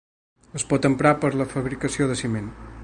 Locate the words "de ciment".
2.13-2.53